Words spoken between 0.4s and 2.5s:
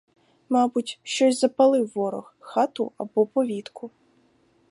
Мабуть, щось запалив ворог—